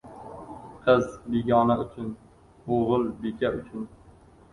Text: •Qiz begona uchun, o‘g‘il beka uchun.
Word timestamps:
•Qiz 0.85 1.03
begona 1.33 1.75
uchun, 1.83 2.07
o‘g‘il 2.79 3.05
beka 3.27 3.53
uchun. 3.59 3.85